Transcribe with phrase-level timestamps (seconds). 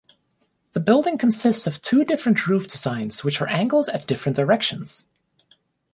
[0.73, 5.07] The building consists of two different roof designs which are angled at different directions.